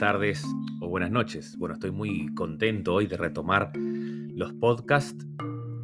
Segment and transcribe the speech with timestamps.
[0.00, 0.42] tardes
[0.80, 1.58] o buenas noches.
[1.58, 5.26] Bueno, estoy muy contento hoy de retomar los podcasts.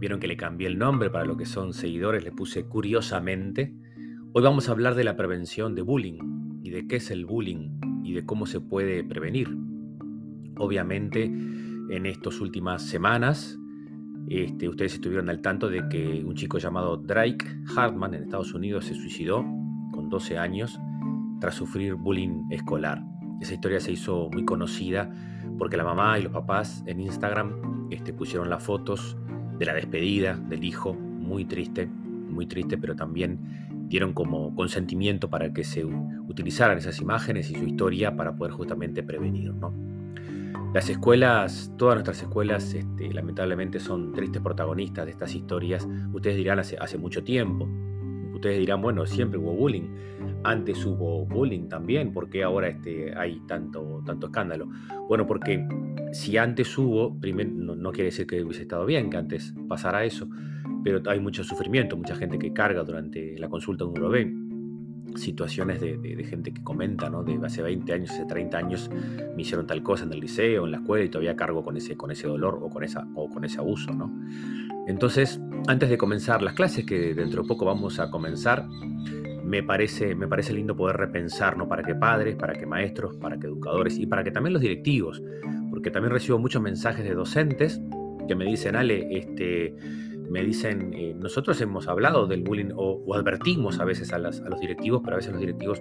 [0.01, 3.77] Vieron que le cambié el nombre para lo que son seguidores, le puse curiosamente.
[4.33, 7.79] Hoy vamos a hablar de la prevención de bullying y de qué es el bullying
[8.05, 9.55] y de cómo se puede prevenir.
[10.57, 13.59] Obviamente, en estas últimas semanas,
[14.29, 17.45] este, ustedes estuvieron al tanto de que un chico llamado Drake
[17.77, 19.45] Hartman en Estados Unidos se suicidó
[19.93, 20.81] con 12 años
[21.39, 23.16] tras sufrir bullying escolar.
[23.41, 25.11] Esa historia se hizo muy conocida
[25.59, 29.17] porque la mamá y los papás en Instagram este, pusieron las fotos
[29.59, 35.53] de la despedida del hijo, muy triste, muy triste, pero también dieron como consentimiento para
[35.53, 39.55] que se utilizaran esas imágenes y su historia para poder justamente prevenir.
[39.55, 39.73] ¿no?
[40.75, 45.89] Las escuelas, todas nuestras escuelas, este, lamentablemente son tristes protagonistas de estas historias.
[46.13, 47.67] Ustedes dirán hace, hace mucho tiempo.
[48.35, 49.89] Ustedes dirán, bueno, siempre hubo bullying.
[50.47, 54.69] Antes hubo bullying también, ¿por qué ahora este, hay tanto, tanto escándalo?
[55.09, 55.67] Bueno, porque
[56.13, 60.29] si antes hubo, primero, no, quiere decir que hubiese estado bien que antes pasara eso,
[60.85, 64.33] pero hay mucho sufrimiento, mucha gente que carga durante la consulta de un lo ve
[65.17, 67.25] situaciones de, gente que comenta, ¿no?
[67.25, 68.91] De hace 20 años, hace 30 años
[69.35, 71.97] me hicieron tal cosa en el liceo, en la escuela y todavía cargo con ese,
[71.97, 74.13] con ese dolor o con, esa, o con ese abuso, ¿no?
[74.87, 78.69] Entonces, antes de comenzar las clases, que dentro de poco vamos a comenzar,
[79.47, 81.69] me parece, me parece lindo poder repensar, ¿no?
[81.69, 85.23] Para que padres, para que maestros, para que educadores y para que también los directivos,
[85.71, 87.81] porque también recibo muchos mensajes de docentes
[88.27, 89.73] que me dicen, Ale, este,
[90.29, 95.03] me dicen, eh, nosotros hemos hablado del bullying o, advertimos a veces a, los directivos,
[95.05, 95.81] pero a veces los directivos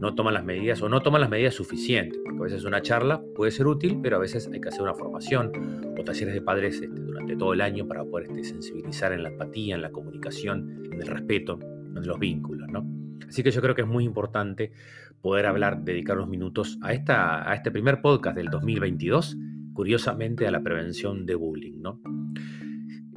[0.00, 3.22] no toman las medidas o no toman las medidas suficientes, porque a veces una charla
[3.36, 5.52] puede ser útil, pero a veces hay que hacer una formación
[5.96, 9.28] o talleres de padres este, durante todo el año para poder este, sensibilizar en la
[9.28, 12.95] empatía, en la comunicación, en el respeto, en los vínculos, ¿no?
[13.28, 14.72] Así que yo creo que es muy importante
[15.20, 19.36] poder hablar, dedicar unos minutos a, esta, a este primer podcast del 2022,
[19.72, 22.00] curiosamente a la prevención de bullying, ¿no?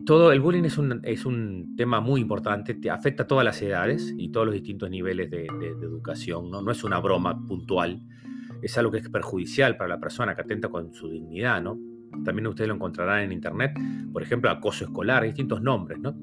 [0.09, 3.61] todo el bullying es un, es un tema muy importante, te afecta a todas las
[3.61, 6.63] edades y todos los distintos niveles de, educación, ¿no?
[6.63, 8.01] no es una broma puntual,
[8.59, 11.77] es algo que es perjudicial para la persona, que atenta con su dignidad, ¿no?
[12.25, 13.77] También ustedes lo encontrarán en internet,
[14.11, 16.15] por ejemplo, acoso escolar, distintos nombres, ¿no?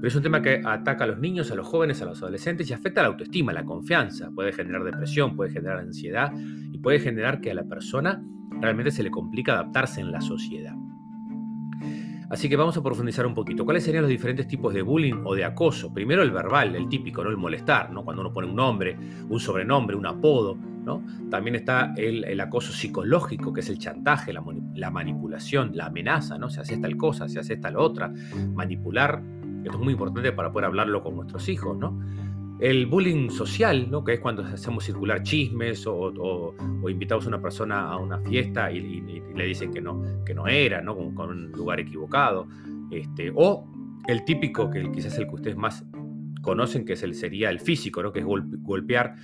[0.00, 2.70] Pero es un tema que ataca a los niños, a los jóvenes, a los adolescentes
[2.70, 4.30] y afecta a la autoestima, la confianza.
[4.34, 6.32] Puede generar depresión, puede generar ansiedad
[6.72, 8.22] y puede generar que a la persona
[8.60, 10.74] realmente se le complica adaptarse en la sociedad.
[12.30, 13.64] Así que vamos a profundizar un poquito.
[13.64, 15.92] ¿Cuáles serían los diferentes tipos de bullying o de acoso?
[15.92, 17.30] Primero el verbal, el típico, ¿no?
[17.30, 18.04] El molestar, ¿no?
[18.04, 18.96] Cuando uno pone un nombre,
[19.28, 20.56] un sobrenombre, un apodo.
[21.28, 26.50] También está el, acoso psicológico, que es el chantaje, la, manipulación, la amenaza, ¿no?
[26.50, 28.12] Se hace tal cosa, se hace tal otra.
[28.54, 29.22] Manipular,
[29.64, 31.98] esto es muy importante para poder hablarlo con nuestros hijos, ¿no?
[32.60, 34.04] El bullying social, ¿no?
[34.04, 36.54] que es cuando hacemos circular chismes o,
[36.86, 39.00] invitamos a una persona a una fiesta y,
[39.34, 40.94] le dicen que no, que no era, ¿no?
[41.14, 42.46] con, un lugar equivocado.
[42.90, 43.66] Este, o
[44.06, 45.86] el típico, que quizás el que ustedes más
[46.42, 48.12] conocen, que es el, sería el físico, ¿no?
[48.12, 49.16] que es golpear,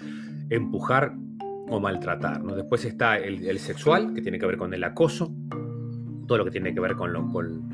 [0.49, 1.15] empujar
[1.69, 2.43] o maltratar.
[2.43, 2.55] ¿no?
[2.57, 5.31] Después está el, sexual, que tiene que ver con el acoso,
[6.27, 7.69] todo lo que tiene que ver con lo, con,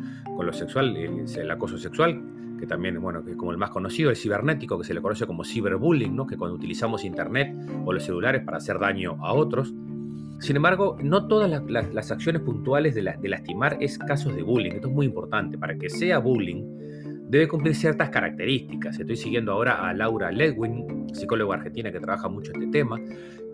[0.45, 2.21] lo sexual, el acoso sexual,
[2.63, 5.43] que también, bueno, que como el más conocido, el cibernético, que se le conoce como
[5.43, 6.29] ciberbullying, ¿no?
[6.29, 7.53] que cuando utilizamos Internet
[7.85, 9.75] o los celulares para hacer daño a otros.
[10.39, 14.75] Sin embargo, no todas las, acciones puntuales de, de, lastimar es casos de bullying.
[14.75, 15.59] Esto es muy importante.
[15.59, 16.63] Para que sea bullying,
[17.29, 18.97] debe cumplir ciertas características.
[18.97, 23.01] Estoy siguiendo ahora a Laura Ledwin, psicóloga argentina que trabaja mucho este tema,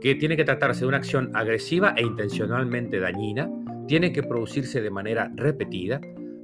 [0.03, 3.49] que tiene que tratarse de una acción agresiva e intencionalmente dañina,
[3.87, 5.99] tiene que producirse de manera repetida,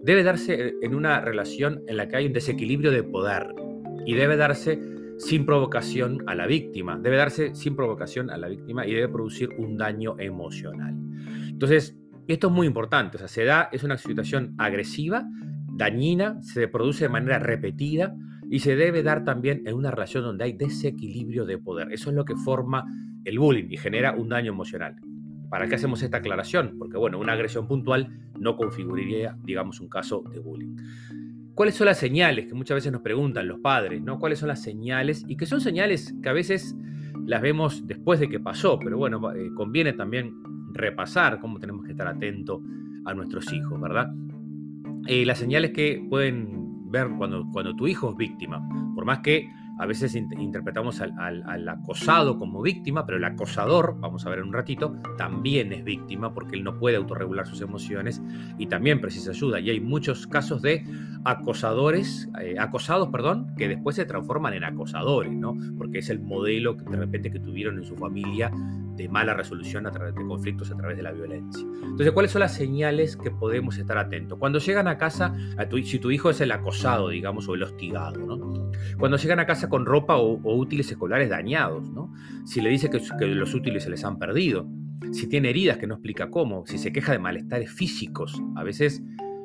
[0.05, 3.55] debe darse en una relación en la que hay un desequilibrio de poder
[4.07, 4.79] y debe darse
[5.19, 9.49] sin provocación a la víctima, debe darse sin provocación a la víctima y debe producir
[9.59, 10.95] un daño emocional.
[11.49, 11.97] Entonces,
[12.27, 15.27] esto es muy importante, o sea, se da, es una situación agresiva,
[15.73, 18.15] dañina, se produce de manera repetida
[18.51, 21.93] y se debe dar también en una relación donde hay desequilibrio de poder.
[21.93, 22.85] Eso es lo que forma
[23.25, 24.97] el bullying y genera un daño emocional.
[25.55, 26.75] ¿Para qué hacemos esta aclaración?
[26.81, 28.09] Porque, bueno, una agresión puntual
[28.41, 30.75] no configuraría, digamos, un caso de bullying.
[31.55, 34.03] ¿Cuáles son las señales que muchas veces nos preguntan los padres?
[34.03, 34.19] ¿no?
[34.19, 35.25] ¿Cuáles son las señales?
[35.29, 36.75] Y que son señales que a veces
[37.25, 40.35] las vemos después de que pasó, pero bueno, eh, conviene también
[40.73, 42.61] repasar cómo tenemos que estar atentos
[43.05, 44.13] a nuestros hijos, ¿verdad?
[45.07, 48.61] Eh, las señales que pueden ver cuando, cuando tu hijo es víctima,
[48.97, 49.49] por más que
[49.79, 54.53] a veces interpretamos al, acosado como víctima, pero el acosador, vamos a ver en un
[54.53, 58.23] ratito, también es víctima porque él no puede autorregular sus emociones
[58.59, 59.61] y también precisa ayuda.
[59.61, 60.85] Y hay muchos casos de
[61.25, 65.57] acosadores, eh, acosados, perdón, que después se transforman en acosadores, ¿no?
[65.77, 68.53] Porque es el modelo que de repente que tuvieron en su familia
[68.97, 71.67] de mala resolución a través de conflictos a través de la violencia.
[71.83, 74.39] Entonces, ¿cuáles son las señales que podemos estar atentos?
[74.39, 75.35] Cuando llegan a casa,
[75.85, 78.21] si tu hijo es el acosado, digamos, o el hostigado.
[78.99, 81.91] Cuando llegan a casa con ropa o, útiles escolares dañados.
[82.45, 84.67] Si le dice que, que los útiles se les han perdido,
[85.13, 89.03] si tiene heridas que no explica cómo, si se queja de malestares físicos, a veces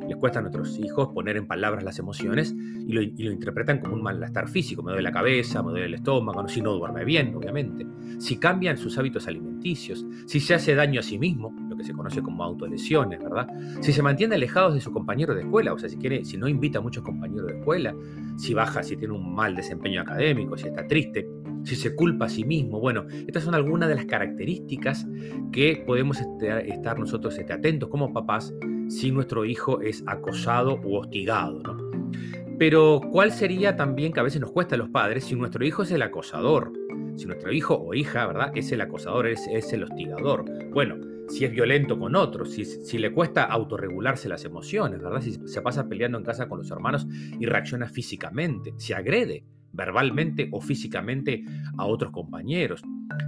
[0.09, 2.55] les cuesta a nuestros hijos poner en palabras las emociones
[2.87, 4.81] y lo, interpretan como un malestar físico.
[4.81, 7.85] Me duele la cabeza, me duele el estómago, si no duerme bien, obviamente.
[8.17, 11.93] Si cambian sus hábitos alimenticios, si se hace daño a sí mismo, lo que se
[11.93, 13.47] conoce como autolesiones, ¿verdad?
[13.81, 16.47] Si se mantiene alejados de su compañero de escuela, o sea, si, quiere, si no
[16.47, 17.95] invita a muchos compañeros de escuela,
[18.35, 21.29] si baja, si tiene un mal desempeño académico, si está triste,
[21.63, 22.79] si se culpa a sí mismo.
[22.79, 25.07] Bueno, estas son algunas de las características
[25.51, 28.53] que podemos este, estar nosotros este, atentos como papás
[28.89, 31.61] si nuestro hijo es acosado u hostigado.
[32.57, 35.83] Pero ¿cuál sería también que a veces nos cuesta a los padres si nuestro hijo
[35.83, 36.73] es el acosador?
[37.15, 38.51] Si nuestro hijo o hija, ¿verdad?
[38.55, 40.45] Es el acosador, es, es el hostigador.
[40.71, 40.97] Bueno,
[41.29, 45.21] si es violento con otros, si, si, le cuesta autorregularse las emociones, ¿verdad?
[45.21, 47.07] Si se pasa peleando en casa con los hermanos
[47.39, 51.43] y reacciona físicamente, si agrede verbalmente o físicamente
[51.77, 52.81] a otros compañeros.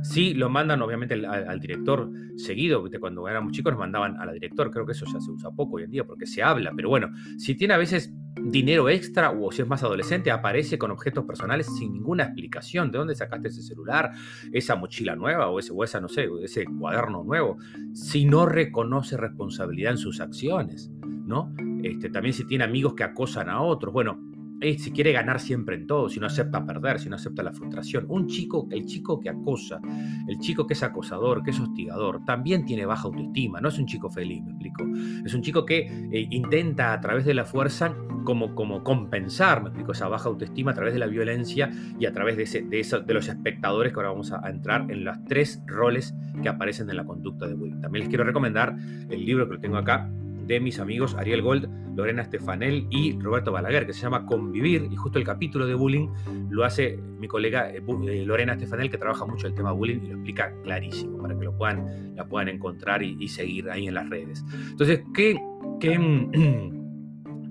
[0.04, 4.86] Sí, lo mandan obviamente al, director seguido, cuando éramos chicos mandaban a la director, creo
[4.86, 7.56] que eso ya se usa poco hoy en día porque se habla, pero bueno, si
[7.56, 11.94] tiene a veces dinero extra o si es más adolescente, aparece con objetos personales sin
[11.94, 12.92] ninguna explicación.
[12.92, 14.12] ¿De dónde sacaste ese celular,
[14.52, 17.58] esa mochila nueva o, ese, esa, no sé, ese cuaderno nuevo?
[17.94, 20.92] Si no reconoce responsabilidad en sus acciones,
[21.26, 21.54] ¿no?
[21.84, 23.94] Este, también si tiene amigos que acosan a otros.
[23.94, 24.31] Bueno,
[24.62, 28.06] si quiere ganar siempre en todo, si no acepta perder, si no acepta la frustración.
[28.08, 29.80] Un chico, el chico que acosa,
[30.28, 33.86] el chico que es acosador, que es hostigador, también tiene baja autoestima, no es un
[33.88, 34.86] chico feliz, me explico.
[35.26, 35.80] Es un chico que
[36.12, 40.72] eh, intenta a través de la fuerza como, como compensar, me explico, esa baja autoestima
[40.72, 43.92] a través de la violencia y a través de, ese, de, eso, de los espectadores
[43.92, 47.56] que ahora vamos a, entrar en los tres roles que aparecen en la conducta de
[47.56, 47.82] bullying.
[47.82, 48.76] También les quiero recomendar
[49.10, 50.10] el libro que lo tengo acá,
[50.46, 54.96] de mis amigos Ariel Gold, Lorena Estefanel y Roberto Balaguer, que se llama Convivir, y
[54.96, 56.10] justo el capítulo de bullying
[56.50, 60.08] lo hace mi colega eh, eh, Lorena Estefanel, que trabaja mucho el tema bullying y
[60.08, 64.10] lo explica clarísimo, para que lo puedan, la puedan encontrar y, seguir ahí en las
[64.10, 64.44] redes.
[64.70, 65.40] Entonces, ¿qué,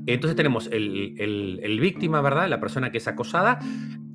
[0.06, 2.48] entonces tenemos el, el, víctima, ¿verdad?
[2.48, 3.58] La persona que es acosada,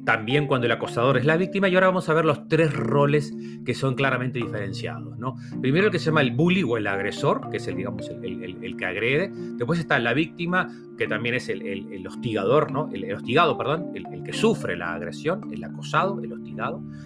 [0.06, 1.68] también cuando el acosador es la víctima.
[1.68, 3.34] Y ahora vamos a ver los tres roles
[3.66, 5.18] que son claramente diferenciados.
[5.18, 5.36] ¿no?
[5.62, 8.78] Primero el que se llama el bully o el agresor, que es el, digamos, el,
[8.78, 9.32] que agrede.
[9.34, 12.90] Después está la víctima, que también es el, hostigador, ¿no?
[12.94, 16.45] El, hostigado, perdón, el, que sufre la agresión, el acosado, el hostigado.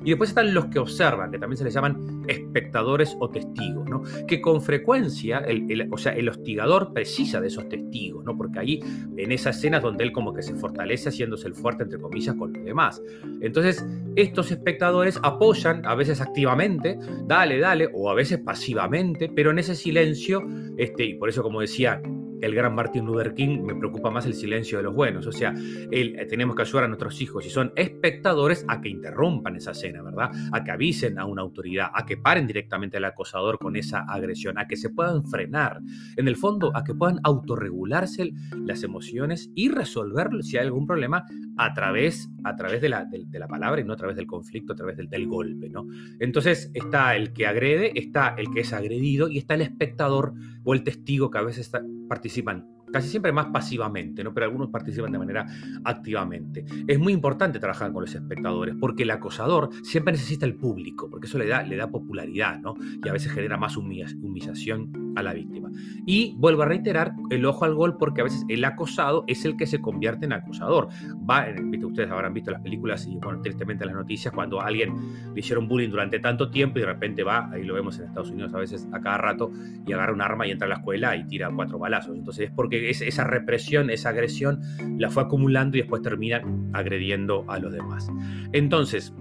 [0.04, 4.04] Y después están los que observan, que también se les llaman espectadores o testigos, ¿no?
[4.28, 8.38] Que con frecuencia, el, o sea, el hostigador precisa de esos testigos, ¿no?
[8.38, 8.80] Porque ahí,
[9.18, 12.54] en esas escenas donde él como que se fortalece haciéndose el fuerte, entre comillas, con
[12.54, 13.02] los demás.
[13.42, 13.86] Entonces,
[14.16, 19.76] estos espectadores apoyan, a veces activamente, dale, dale, o a veces pasivamente, pero en ese
[19.76, 20.42] silencio,
[20.78, 22.02] este, y por eso, como decía,
[22.42, 25.28] el gran Martin Luther King, me preocupa más el silencio de los buenos.
[25.28, 25.54] O sea,
[25.92, 30.02] eh, tenemos que ayudar a nuestros hijos, si son espectadores, a que interrumpan esa escena,
[30.02, 30.32] ¿verdad?
[30.52, 34.58] A que avisen a una autoridad, a que paren directamente al acosador con esa agresión,
[34.58, 35.80] a que se puedan frenar.
[36.18, 38.32] En el fondo, a que puedan autorregularse
[38.66, 41.26] las emociones y resolver si hay algún problema
[41.60, 44.72] a través, a través de, la, de, la palabra y no a través del conflicto,
[44.72, 45.86] a través del, golpe, ¿no?
[46.20, 50.74] Entonces está el que agrede, está el que es agredido y está el espectador o
[50.74, 51.70] el testigo que a veces
[52.08, 54.34] participan casi siempre más pasivamente, ¿no?
[54.34, 55.46] pero algunos participan de manera
[55.84, 56.66] activamente.
[56.88, 61.28] Es muy importante trabajar con los espectadores porque el acosador siempre necesita el público, porque
[61.28, 62.76] eso le da, le da popularidad ¿no?
[63.04, 65.70] y a veces genera más humillación a la víctima.
[66.06, 69.58] Y vuelvo a reiterar el ojo al gol porque a veces el acosado es el
[69.58, 70.90] que se convierte en acosador.
[71.30, 71.46] Va,
[71.84, 74.94] ustedes habrán visto las películas y tristemente las noticias cuando alguien
[75.34, 78.32] le hicieron bullying durante tanto tiempo y de repente va, ahí lo vemos en Estados
[78.32, 79.52] Unidos a veces a cada rato,
[79.86, 82.16] y agarra un arma y entra a la escuela y tira cuatro balazos.
[82.16, 84.62] Entonces es porque esa represión, esa agresión,
[84.98, 86.42] la fue acumulando y después termina
[86.74, 88.10] agrediendo a los demás.
[88.52, 89.14] Entonces,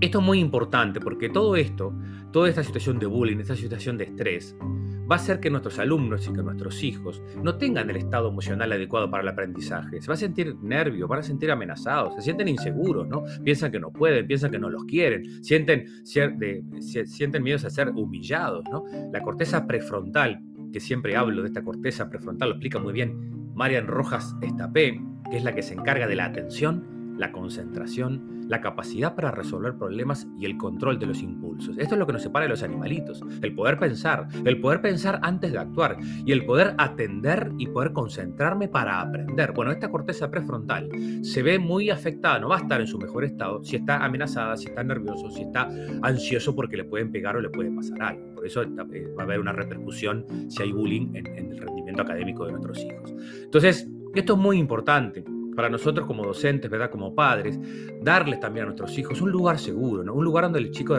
[0.00, 1.94] esto es muy importante porque todo esto,
[2.32, 4.56] toda esta situación de bullying, esta situación de estrés,
[5.10, 8.72] va a hacer que nuestros alumnos y que nuestros hijos no tengan el estado emocional
[8.72, 10.00] adecuado para el aprendizaje.
[10.00, 13.24] Se va a sentir nervios, van a sentir amenazados, se sienten inseguros, ¿no?
[13.42, 18.64] Piensan que no pueden, piensan que no los quieren, sienten, sienten miedos a ser humillados,
[18.70, 18.84] ¿no?
[19.12, 20.40] La corteza prefrontal
[20.72, 25.00] que siempre hablo de esta corteza prefrontal, lo explica muy bien Marian Rojas Estapé,
[25.30, 29.74] que es la que se encarga de la atención, la concentración, la capacidad para resolver
[29.74, 31.76] problemas y el control de los impulsos.
[31.76, 35.20] Esto es lo que nos separa de los animalitos, el poder pensar, el poder pensar
[35.22, 39.52] antes de actuar y el poder atender y poder concentrarme para aprender.
[39.52, 40.88] Bueno, esta corteza prefrontal
[41.22, 44.56] se ve muy afectada, no va a estar en su mejor estado si está amenazada,
[44.56, 45.68] si está nervioso, si está
[46.02, 48.34] ansioso porque le pueden pegar o le puede pasar algo.
[48.34, 48.68] Por eso eh,
[49.16, 52.78] va a haber una repercusión si hay bullying en, en el rendimiento académico de nuestros
[52.78, 53.14] hijos.
[53.44, 55.22] Entonces, esto es muy importante
[55.54, 56.90] para nosotros como docentes, ¿verdad?
[56.90, 57.58] Como padres,
[58.02, 60.12] darles también a nuestros hijos un lugar seguro.
[60.12, 60.98] Un lugar donde el chico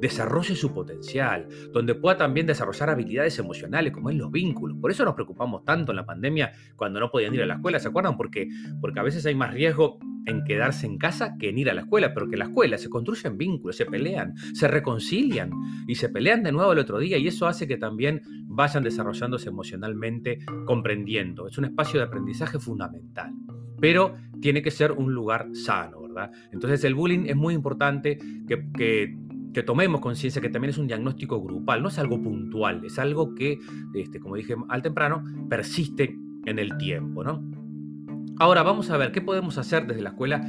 [0.00, 4.76] desarrolle su potencial, donde pueda también desarrollar habilidades emocionales, como es los vínculos.
[4.80, 7.78] Por eso nos preocupamos tanto en la pandemia cuando no podían ir a la escuela,
[7.78, 8.16] ¿se acuerdan?
[8.16, 8.48] Porque,
[8.80, 11.82] porque a veces hay más riesgo en quedarse en casa que en ir a la
[11.82, 15.50] escuela, pero que en la escuela se construyen vínculos, se pelean, se reconcilian
[15.86, 19.48] y se pelean de nuevo el otro día y eso hace que también vayan desarrollándose
[19.48, 21.46] emocionalmente, comprendiendo.
[21.48, 23.32] Es un espacio de aprendizaje fundamental
[23.80, 26.30] pero tiene que ser un lugar sano, ¿verdad?
[26.52, 29.16] Entonces el bullying es muy importante que,
[29.64, 33.58] tomemos conciencia que también es un diagnóstico grupal, no es algo puntual, es algo que,
[33.94, 36.14] este, como dije al temprano, persiste
[36.44, 37.42] en el tiempo, ¿no?
[38.38, 40.44] Ahora vamos a ver qué podemos hacer desde la escuela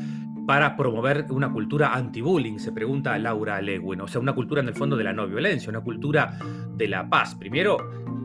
[0.46, 4.74] para promover una cultura anti-bullying, se pregunta Laura Lewin, o sea, una cultura en el
[4.74, 6.38] fondo de la no violencia, una cultura
[6.76, 7.36] de la paz.
[7.36, 7.78] Primero,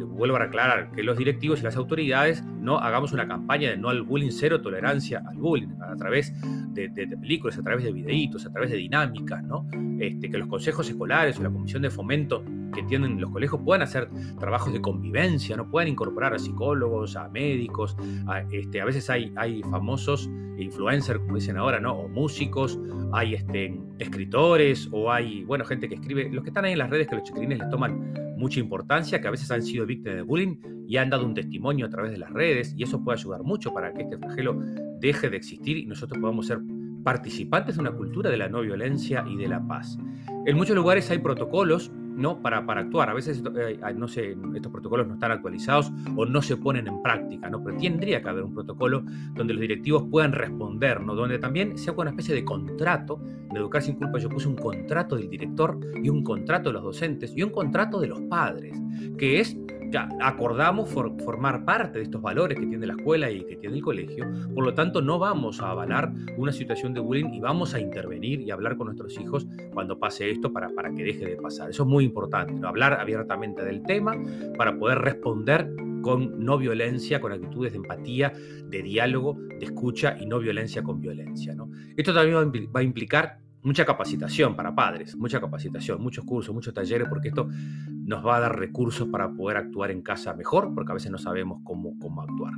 [0.07, 3.89] vuelvo a aclarar que los directivos y las autoridades no hagamos una campaña de no
[3.89, 6.33] al bullying, cero tolerancia al bullying, a través
[6.73, 6.89] de,
[7.21, 9.67] películas, a través de videitos, a través de dinámicas, ¿no?
[9.99, 13.83] Este, que los consejos escolares o la comisión de fomento que tienen los colegios puedan
[13.83, 19.09] hacer trabajos de convivencia, no puedan incorporar a psicólogos, a médicos, a, este, a veces
[19.11, 21.93] hay, hay famosos influencers, como dicen ahora, ¿no?
[21.95, 22.79] O músicos,
[23.13, 26.91] hay este, escritores, o hay, bueno, gente que escribe, los que están ahí en las
[26.91, 30.23] redes que los chiquilines les toman mucha importancia, que a veces han sido víctimas de
[30.23, 30.57] bullying
[30.89, 33.73] y han dado un testimonio a través de las redes, y eso puede ayudar mucho
[33.73, 34.59] para que este flagelo
[35.01, 36.61] deje de existir y nosotros podamos ser
[37.03, 39.99] participantes de una cultura de la no violencia y de la paz.
[40.47, 42.41] En muchos lugares hay protocolos ¿no?
[42.41, 43.11] Para, para actuar.
[43.11, 47.03] A veces, eh, no sé, estos protocolos no están actualizados o no se ponen en
[47.03, 47.63] práctica, ¿no?
[47.63, 49.05] Pero tendría que haber un protocolo
[49.35, 51.15] donde los directivos puedan responder, ¿no?
[51.15, 53.21] Donde también sea una especie de contrato.
[53.53, 56.83] de Educar sin culpa yo puse un contrato del director y un contrato de los
[56.83, 58.81] docentes y un contrato de los padres,
[59.19, 59.57] que es
[59.97, 64.27] acordamos formar parte de estos valores que tiene la escuela y que tiene el colegio,
[64.55, 68.41] por lo tanto no vamos a avalar una situación de bullying y vamos a intervenir
[68.41, 71.71] y hablar con nuestros hijos cuando pase esto para, para que deje de pasar.
[71.71, 74.17] Eso es muy importante, hablar abiertamente del tema
[74.57, 75.71] para poder responder
[76.03, 78.33] con no violencia, con actitudes de empatía,
[78.67, 81.55] de diálogo, de escucha y no violencia con violencia.
[81.55, 81.71] ¿no?
[81.97, 87.09] Esto también va a implicar mucha capacitación para padres, mucha capacitación, muchos cursos, muchos talleres,
[87.09, 87.49] porque esto
[87.89, 91.19] nos va a dar recursos para poder actuar en casa mejor, porque a veces no
[91.19, 92.53] sabemos cómo, cómo actuar.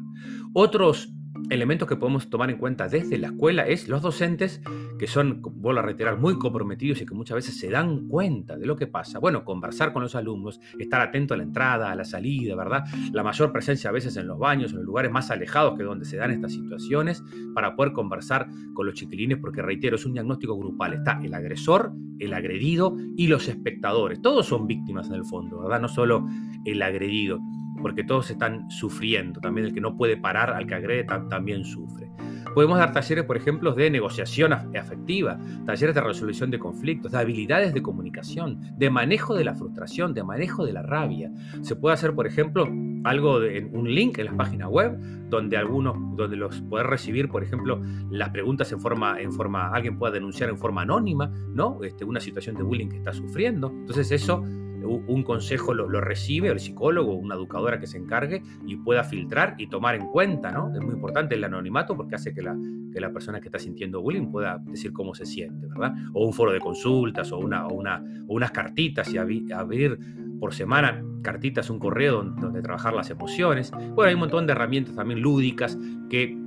[0.53, 1.13] Otros
[1.51, 4.61] elementos que podemos tomar en cuenta desde la escuela es los docentes
[4.99, 8.67] que son, vuelvo a reiterar, muy comprometidos y que muchas veces se dan cuenta de
[8.67, 9.19] lo que pasa.
[9.19, 12.85] Bueno, conversar con los alumnos, estar atento a la entrada, a la salida, ¿verdad?
[13.13, 16.05] La mayor presencia a veces en los baños, en los lugares más alejados que donde
[16.05, 17.23] se dan estas situaciones,
[17.55, 20.95] para poder conversar con los chiquilines, porque reitero, es un diagnóstico grupal.
[20.95, 24.23] Está el agresor, el agredido y los espectadores.
[24.23, 25.81] Todos son víctimas en el fondo, ¿verdad?
[25.81, 26.27] No solo
[26.65, 27.41] el agredido
[27.85, 29.43] porque todos están sufriendo.
[29.43, 32.09] También el que no puede parar al que agrede también sufre.
[32.55, 37.75] Podemos dar talleres, por ejemplo, de negociación afectiva, talleres de resolución de conflictos, de habilidades
[37.75, 41.31] de comunicación, de manejo de la frustración, de manejo de la rabia.
[41.61, 42.67] Se puede hacer, por ejemplo,
[43.05, 44.99] algo de, un link en la página web
[45.29, 49.99] donde algunos, donde los poder recibir, por ejemplo, las preguntas en forma, en forma, alguien
[49.99, 51.85] pueda denunciar en forma anónima, ¿no?
[51.85, 53.69] Este, una situación de bullying que está sufriendo.
[53.69, 54.43] Entonces eso
[54.85, 59.69] un consejo lo, recibe el psicólogo, una educadora que se encargue y pueda filtrar y
[59.69, 60.73] tomar en cuenta, ¿no?
[60.75, 62.57] Es muy importante el anonimato porque hace que la,
[62.93, 65.95] que persona que está sintiendo bullying pueda decir cómo se siente, ¿verdad?
[66.13, 69.99] O un foro de consultas o, una, o, una, unas cartitas y abrir
[70.39, 73.73] por semana cartitas, un correo donde, trabajar las emociones.
[73.95, 75.77] Bueno, hay un montón de herramientas también lúdicas
[76.09, 76.39] que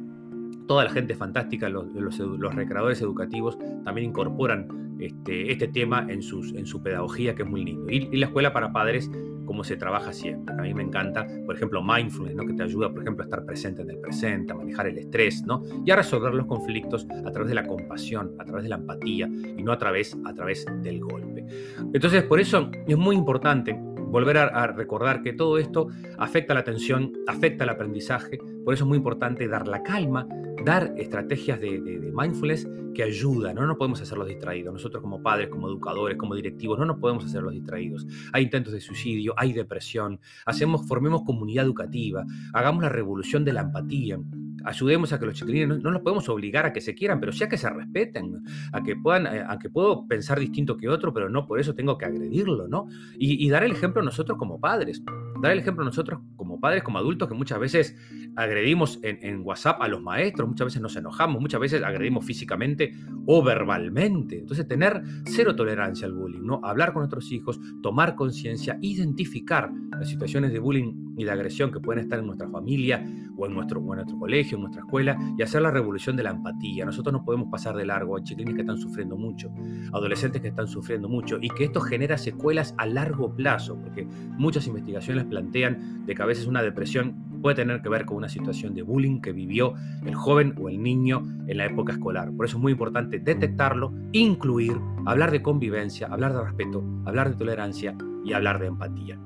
[0.68, 6.82] toda la gente fantástica, los, los, recreadores educativos también incorporan este, este, tema en, su
[6.84, 7.90] pedagogía, que es muy lindo.
[7.90, 9.10] Y, la escuela para padres,
[9.46, 10.54] como se trabaja siempre.
[10.56, 12.46] A mí me encanta, por ejemplo, mindfulness, ¿no?
[12.46, 15.44] que te ayuda, por ejemplo, a estar presente en el presente, a manejar el estrés,
[15.46, 15.64] ¿no?
[15.86, 19.28] y a resolver los conflictos a través de la compasión, a través de la empatía,
[19.28, 21.46] y no a través, a través del golpe.
[21.94, 23.80] Entonces, por eso es muy importante
[24.10, 25.88] volver a, recordar que todo esto
[26.18, 30.28] afecta la atención, afecta el aprendizaje, por eso es muy importante dar la calma,
[30.64, 31.80] dar estrategias de,
[32.14, 36.36] mindfulness que ayudan, no nos podemos hacer los distraídos, nosotros como padres, como educadores, como
[36.36, 38.08] directivos, no nos podemos hacer los distraídos.
[38.34, 43.62] Hay intentos de suicidio, hay depresión, hacemos, formemos comunidad educativa, hagamos la revolución de la
[43.62, 44.18] empatía,
[44.64, 47.44] ayudemos a que los chiquilines no, los podemos obligar a que se quieran, pero sí
[47.44, 51.14] a que se respeten, a que puedan, eh, a que puedo pensar distinto que otro,
[51.14, 52.88] pero no por eso tengo que agredirlo, ¿no?
[53.18, 55.02] Y, dar el ejemplo nosotros como padres,
[55.42, 57.96] dar el ejemplo nosotros como padres, como adultos, que muchas veces
[58.36, 62.94] agredimos en, WhatsApp a los maestros, muchas veces nos enojamos, muchas veces agredimos físicamente
[63.26, 64.40] o verbalmente.
[64.40, 66.62] Entonces, tener cero tolerancia al bullying, ¿no?
[66.64, 71.80] Hablar con nuestros hijos, tomar conciencia, identificar las situaciones de bullying y de agresión que
[71.80, 73.04] pueden estar en nuestra familia
[73.36, 76.24] o en nuestro, o en nuestro colegio, en nuestra escuela, y hacer la revolución de
[76.24, 76.86] la empatía.
[76.86, 78.18] Nosotros no podemos pasar de largo.
[78.18, 79.52] Hay chiquilines que están sufriendo mucho,
[79.94, 84.06] adolescentes que están sufriendo mucho, y que esto genera secuelas a largo plazo, porque
[84.38, 88.30] muchas investigaciones plantean de que a veces una depresión puede tener que ver con una
[88.30, 92.32] situación de bullying que vivió el joven o el niño en la época escolar.
[92.32, 97.36] Por eso es muy importante detectarlo, incluir, hablar de convivencia, hablar de respeto, hablar de
[97.36, 99.20] tolerancia y hablar de empatía.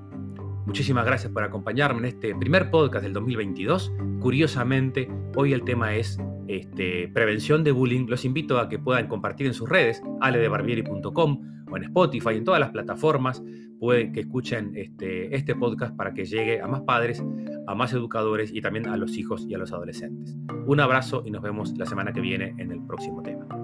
[0.65, 3.91] Muchísimas gracias por acompañarme en este primer podcast del 2022.
[4.20, 8.05] Curiosamente, hoy el tema es este, prevención de bullying.
[8.08, 12.60] Los invito a que puedan compartir en sus redes, aledebarbieri.com o en Spotify, en todas
[12.60, 13.44] las plataformas,
[13.80, 17.24] pueden que escuchen este, este podcast para que llegue a más padres,
[17.68, 20.38] a más educadores y también a los hijos y a los adolescentes.
[20.68, 23.61] Un abrazo y nos vemos la semana que viene en el próximo tema.